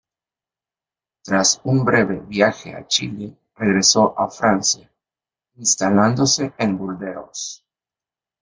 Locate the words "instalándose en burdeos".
5.57-7.63